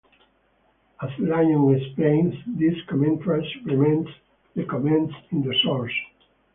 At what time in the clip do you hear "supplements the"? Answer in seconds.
3.53-4.65